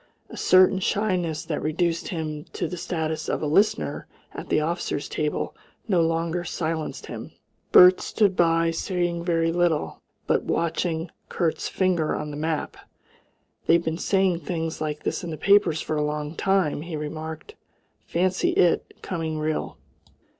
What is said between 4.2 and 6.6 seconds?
at the officers' table no longer